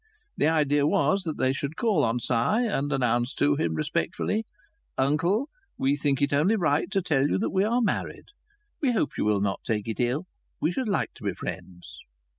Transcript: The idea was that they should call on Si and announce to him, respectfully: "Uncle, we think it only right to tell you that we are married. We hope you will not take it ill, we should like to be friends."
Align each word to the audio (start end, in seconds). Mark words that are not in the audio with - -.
The 0.35 0.47
idea 0.47 0.87
was 0.87 1.21
that 1.25 1.37
they 1.37 1.53
should 1.53 1.75
call 1.75 2.03
on 2.03 2.19
Si 2.19 2.33
and 2.33 2.91
announce 2.91 3.35
to 3.35 3.55
him, 3.55 3.75
respectfully: 3.75 4.47
"Uncle, 4.97 5.47
we 5.77 5.95
think 5.95 6.23
it 6.23 6.33
only 6.33 6.55
right 6.55 6.89
to 6.89 7.03
tell 7.03 7.29
you 7.29 7.37
that 7.37 7.51
we 7.51 7.63
are 7.63 7.81
married. 7.81 8.29
We 8.81 8.93
hope 8.93 9.11
you 9.15 9.25
will 9.25 9.41
not 9.41 9.59
take 9.63 9.87
it 9.87 9.99
ill, 9.99 10.25
we 10.59 10.71
should 10.71 10.89
like 10.89 11.13
to 11.17 11.23
be 11.23 11.35
friends." 11.35 11.99